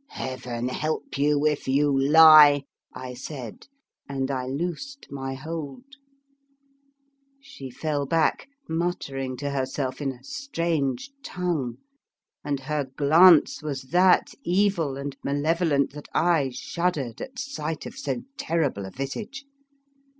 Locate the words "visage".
18.92-19.44